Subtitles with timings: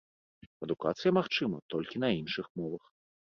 [0.67, 2.83] Адукацыя магчыма толькі на іншых мовах.